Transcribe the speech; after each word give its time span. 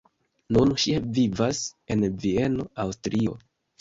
Nun 0.55 0.71
ŝi 0.83 0.95
vivas 1.17 1.59
en 1.97 2.09
Vieno, 2.25 2.67
Aŭstrio. 2.87 3.37